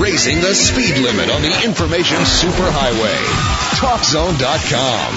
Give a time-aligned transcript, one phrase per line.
[0.00, 3.18] Raising the speed limit on the information superhighway.
[3.76, 5.12] TalkZone.com.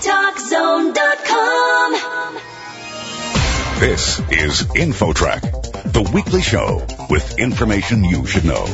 [0.00, 1.90] TalkZone.com.
[3.78, 8.64] This is InfoTrack, the weekly show with information you should know.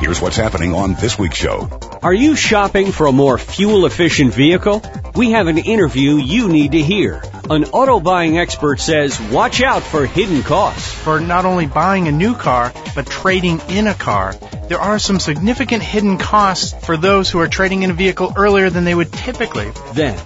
[0.00, 1.70] Here's what's happening on this week's show.
[2.02, 4.82] Are you shopping for a more fuel efficient vehicle?
[5.14, 7.22] We have an interview you need to hear.
[7.50, 10.92] An auto buying expert says watch out for hidden costs.
[10.92, 14.34] For not only buying a new car, but trading in a car,
[14.68, 18.70] there are some significant hidden costs for those who are trading in a vehicle earlier
[18.70, 19.70] than they would typically.
[19.92, 20.16] Then,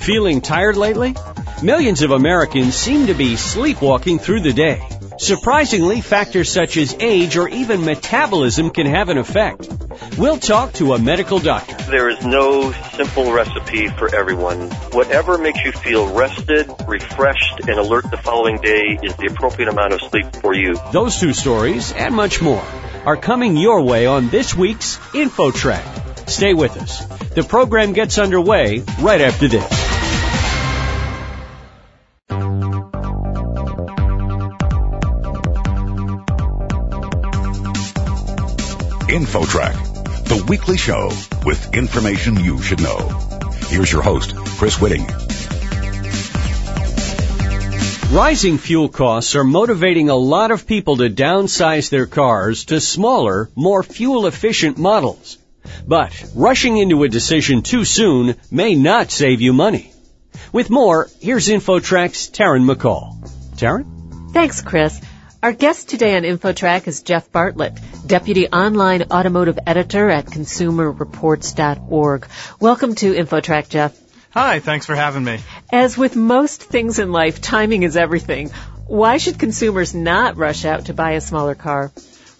[0.00, 1.14] feeling tired lately?
[1.62, 4.82] Millions of Americans seem to be sleepwalking through the day.
[5.16, 9.68] Surprisingly, factors such as age or even metabolism can have an effect.
[10.18, 11.74] We'll talk to a medical doctor.
[11.90, 14.70] There is no simple recipe for everyone.
[14.92, 19.92] Whatever makes you feel rested, refreshed, and alert the following day is the appropriate amount
[19.92, 20.74] of sleep for you.
[20.92, 22.64] Those two stories and much more
[23.04, 26.28] are coming your way on this week's InfoTrack.
[26.28, 27.04] Stay with us.
[27.34, 29.94] The program gets underway right after this.
[39.14, 39.93] InfoTrack,
[40.24, 41.10] the weekly show
[41.44, 42.98] with information you should know.
[43.68, 45.06] Here's your host, Chris Whitting.
[48.12, 53.50] Rising fuel costs are motivating a lot of people to downsize their cars to smaller,
[53.56, 55.36] more fuel efficient models.
[55.86, 59.92] But rushing into a decision too soon may not save you money.
[60.52, 63.18] With more, here's InfoTrack's Taryn McCall.
[63.56, 64.32] Taryn?
[64.32, 65.00] Thanks, Chris.
[65.44, 72.26] Our guest today on InfoTrack is Jeff Bartlett, Deputy Online Automotive Editor at ConsumerReports.org.
[72.60, 73.94] Welcome to InfoTrack, Jeff.
[74.30, 75.40] Hi, thanks for having me.
[75.70, 78.48] As with most things in life, timing is everything.
[78.86, 81.92] Why should consumers not rush out to buy a smaller car?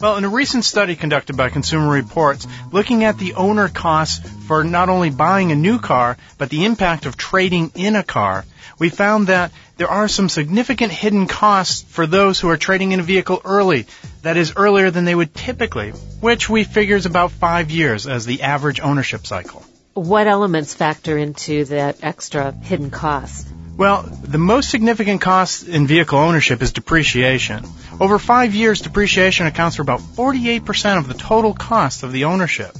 [0.04, 4.62] Well, in a recent study conducted by Consumer Reports, looking at the owner costs for
[4.62, 8.44] not only buying a new car, but the impact of trading in a car,
[8.78, 13.00] we found that there are some significant hidden costs for those who are trading in
[13.00, 13.86] a vehicle early,
[14.20, 18.26] that is earlier than they would typically, which we figure is about five years as
[18.26, 19.64] the average ownership cycle.
[19.94, 23.48] What elements factor into that extra hidden cost?
[23.76, 27.64] Well, the most significant cost in vehicle ownership is depreciation.
[27.98, 32.76] Over five years, depreciation accounts for about 48% of the total cost of the ownership.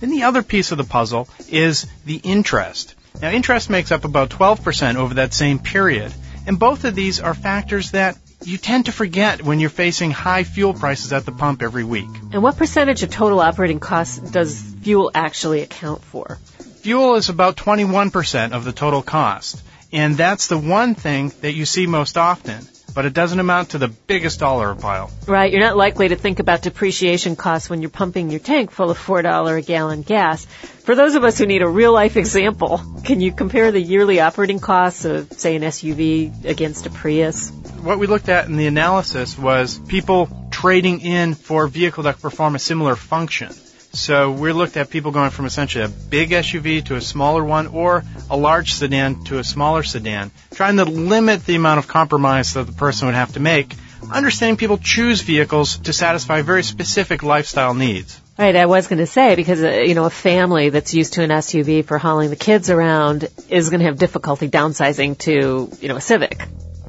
[0.00, 2.94] Then the other piece of the puzzle is the interest.
[3.20, 6.14] Now, interest makes up about 12% over that same period.
[6.46, 10.44] And both of these are factors that you tend to forget when you're facing high
[10.44, 12.08] fuel prices at the pump every week.
[12.32, 16.38] And what percentage of total operating costs does fuel actually account for?
[16.80, 19.62] Fuel is about 21% of the total cost.
[19.92, 22.66] And that's the one thing that you see most often
[22.98, 25.08] but it doesn't amount to the biggest dollar pile.
[25.26, 25.52] Right.
[25.52, 28.98] You're not likely to think about depreciation costs when you're pumping your tank full of
[28.98, 30.46] $4 a gallon gas.
[30.84, 34.18] For those of us who need a real life example, can you compare the yearly
[34.18, 37.50] operating costs of, say, an SUV against a Prius?
[37.82, 42.20] What we looked at in the analysis was people trading in for a vehicle that
[42.20, 43.52] perform a similar function.
[43.92, 47.68] So we looked at people going from essentially a big SUV to a smaller one
[47.68, 52.54] or a large sedan to a smaller sedan, trying to limit the amount of compromise
[52.54, 53.74] that the person would have to make,
[54.12, 58.20] understanding people choose vehicles to satisfy very specific lifestyle needs.
[58.38, 61.24] Right, I was going to say because uh, you know a family that's used to
[61.24, 65.88] an SUV for hauling the kids around is going to have difficulty downsizing to you
[65.88, 66.38] know a Civic.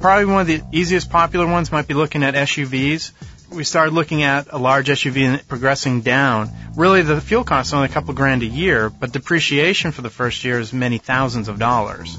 [0.00, 3.10] Probably one of the easiest popular ones might be looking at SUVs
[3.50, 6.50] we started looking at a large SUV and progressing down.
[6.76, 10.10] Really, the fuel cost is only a couple grand a year, but depreciation for the
[10.10, 12.18] first year is many thousands of dollars.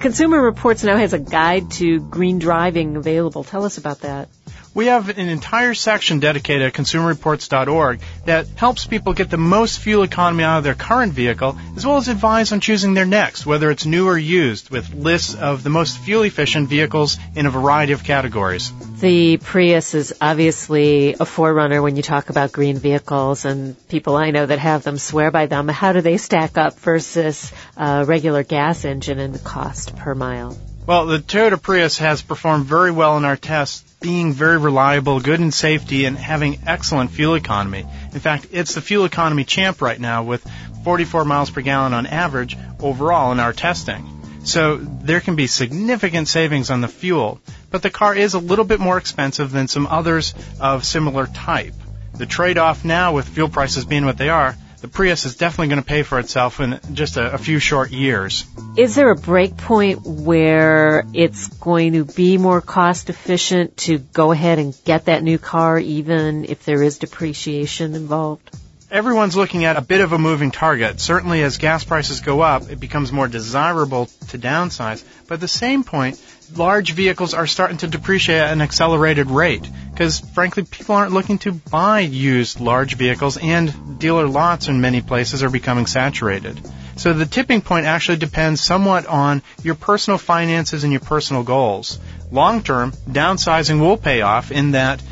[0.00, 3.44] Consumer Reports now has a guide to green driving available.
[3.44, 4.28] Tell us about that.
[4.74, 10.02] We have an entire section dedicated at consumerreports.org that helps people get the most fuel
[10.02, 13.70] economy out of their current vehicle, as well as advise on choosing their next, whether
[13.70, 17.92] it's new or used, with lists of the most fuel efficient vehicles in a variety
[17.92, 18.72] of categories.
[19.00, 24.30] The Prius is obviously a forerunner when you talk about green vehicles, and people I
[24.30, 25.68] know that have them swear by them.
[25.68, 30.56] How do they stack up versus a regular gas engine in the cost per mile?
[30.84, 35.40] Well, the Toyota Prius has performed very well in our tests being very reliable, good
[35.40, 37.86] in safety, and having excellent fuel economy.
[38.12, 40.44] In fact, it's the fuel economy champ right now with
[40.82, 44.40] 44 miles per gallon on average overall in our testing.
[44.42, 47.40] So there can be significant savings on the fuel,
[47.70, 51.74] but the car is a little bit more expensive than some others of similar type.
[52.14, 55.80] The trade-off now with fuel prices being what they are, the Prius is definitely going
[55.80, 58.44] to pay for itself in just a, a few short years.
[58.76, 64.32] Is there a break point where it's going to be more cost efficient to go
[64.32, 68.50] ahead and get that new car even if there is depreciation involved?
[68.92, 71.00] Everyone's looking at a bit of a moving target.
[71.00, 75.02] Certainly as gas prices go up, it becomes more desirable to downsize.
[75.26, 76.22] But at the same point,
[76.54, 81.38] large vehicles are starting to depreciate at an accelerated rate because frankly people aren't looking
[81.38, 86.60] to buy used large vehicles and dealer lots in many places are becoming saturated.
[86.96, 91.98] So the tipping point actually depends somewhat on your personal finances and your personal goals.
[92.30, 95.02] Long term, downsizing will pay off in that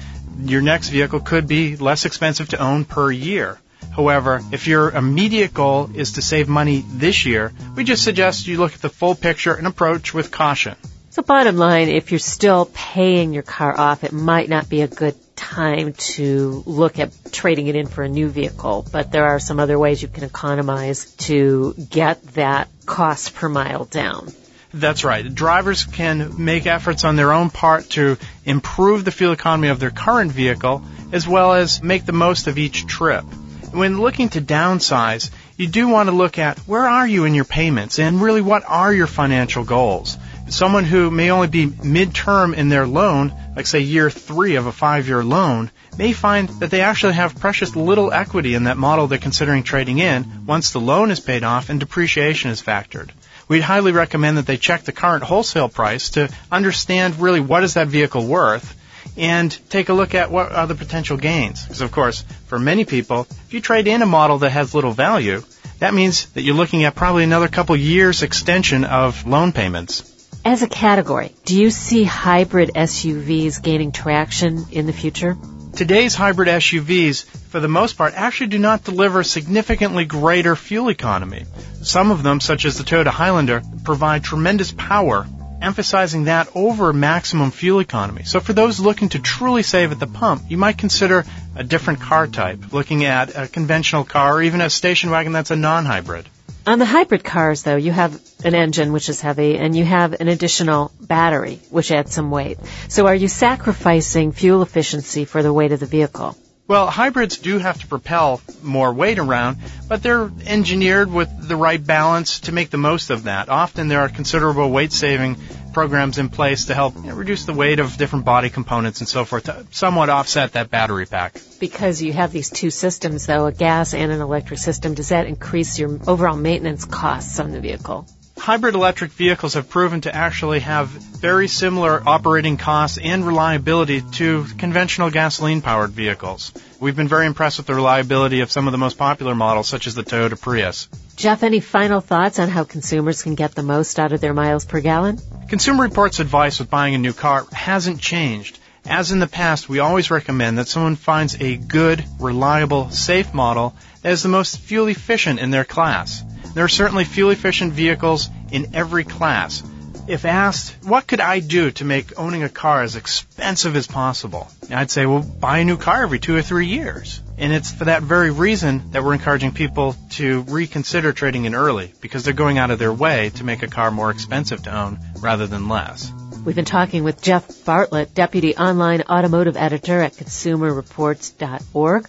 [0.44, 3.58] your next vehicle could be less expensive to own per year.
[3.94, 8.58] However, if your immediate goal is to save money this year, we just suggest you
[8.58, 10.76] look at the full picture and approach with caution.
[11.10, 14.86] So bottom line, if you're still paying your car off, it might not be a
[14.86, 19.40] good time to look at trading it in for a new vehicle, but there are
[19.40, 24.32] some other ways you can economize to get that cost per mile down.
[24.72, 25.34] That's right.
[25.34, 29.90] Drivers can make efforts on their own part to improve the fuel economy of their
[29.90, 33.24] current vehicle as well as make the most of each trip
[33.72, 37.44] when looking to downsize, you do want to look at where are you in your
[37.44, 40.16] payments and really what are your financial goals.
[40.48, 44.72] Someone who may only be midterm in their loan, like say year three of a
[44.72, 49.06] five year loan, may find that they actually have precious little equity in that model
[49.06, 53.10] they're considering trading in once the loan is paid off and depreciation is factored.
[53.46, 57.74] We'd highly recommend that they check the current wholesale price to understand really what is
[57.74, 58.76] that vehicle worth
[59.20, 61.62] and take a look at what are the potential gains.
[61.62, 64.92] Because of course, for many people, if you trade in a model that has little
[64.92, 65.42] value,
[65.78, 70.06] that means that you're looking at probably another couple years extension of loan payments.
[70.42, 75.36] As a category, do you see hybrid SUVs gaining traction in the future?
[75.76, 81.44] Today's hybrid SUVs, for the most part, actually do not deliver significantly greater fuel economy.
[81.82, 85.26] Some of them, such as the Toyota Highlander, provide tremendous power
[85.60, 88.24] emphasizing that over maximum fuel economy.
[88.24, 91.24] So for those looking to truly save at the pump, you might consider
[91.54, 95.50] a different car type, looking at a conventional car or even a station wagon that's
[95.50, 96.26] a non-hybrid.
[96.66, 100.20] On the hybrid cars, though, you have an engine which is heavy and you have
[100.20, 102.58] an additional battery which adds some weight.
[102.88, 106.36] So are you sacrificing fuel efficiency for the weight of the vehicle?
[106.70, 109.56] Well, hybrids do have to propel more weight around,
[109.88, 113.48] but they're engineered with the right balance to make the most of that.
[113.48, 115.36] Often there are considerable weight saving
[115.72, 119.08] programs in place to help you know, reduce the weight of different body components and
[119.08, 121.40] so forth to somewhat offset that battery pack.
[121.58, 125.26] Because you have these two systems though, a gas and an electric system, does that
[125.26, 128.06] increase your overall maintenance costs on the vehicle?
[128.40, 134.46] Hybrid electric vehicles have proven to actually have very similar operating costs and reliability to
[134.56, 136.50] conventional gasoline powered vehicles.
[136.80, 139.86] We've been very impressed with the reliability of some of the most popular models, such
[139.86, 140.88] as the Toyota Prius.
[141.16, 144.64] Jeff, any final thoughts on how consumers can get the most out of their miles
[144.64, 145.18] per gallon?
[145.48, 148.58] Consumer Reports advice with buying a new car hasn't changed.
[148.86, 153.74] As in the past, we always recommend that someone finds a good, reliable, safe model
[154.00, 156.24] that is the most fuel efficient in their class.
[156.54, 159.62] There are certainly fuel efficient vehicles in every class.
[160.08, 164.50] If asked, what could I do to make owning a car as expensive as possible?
[164.68, 167.20] I'd say, well, buy a new car every two or three years.
[167.38, 171.94] And it's for that very reason that we're encouraging people to reconsider trading in early
[172.00, 174.98] because they're going out of their way to make a car more expensive to own
[175.20, 176.12] rather than less.
[176.44, 182.08] We've been talking with Jeff Bartlett, Deputy Online Automotive Editor at ConsumerReports.org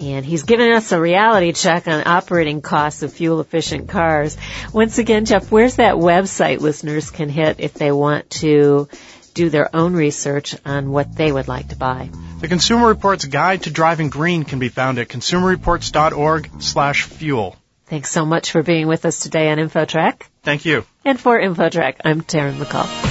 [0.00, 4.36] and he's giving us a reality check on operating costs of fuel efficient cars.
[4.72, 8.88] Once again, Jeff, where's that website listeners can hit if they want to
[9.34, 12.10] do their own research on what they would like to buy?
[12.40, 17.56] The Consumer Reports Guide to Driving Green can be found at consumerreports.org slash fuel.
[17.86, 20.22] Thanks so much for being with us today on InfoTrack.
[20.42, 20.84] Thank you.
[21.04, 23.09] And for InfoTrack, I'm Taryn McCall.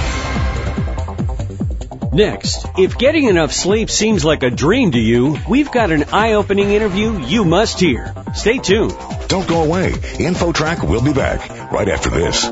[2.12, 6.70] Next, if getting enough sleep seems like a dream to you, we've got an eye-opening
[6.70, 8.12] interview you must hear.
[8.34, 8.96] Stay tuned.
[9.28, 9.92] Don't go away.
[9.92, 12.50] InfoTrack will be back right after this.